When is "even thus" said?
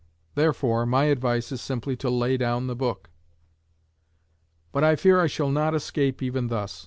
6.23-6.79